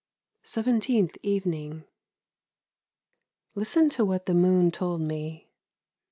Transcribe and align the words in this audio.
SEVENTEENTH 0.41 1.15
EVENING 1.21 1.83
Listen 3.53 3.87
to 3.89 4.03
what 4.03 4.25
the 4.25 4.33
moon 4.33 4.71
told 4.71 4.99
me. 5.01 5.47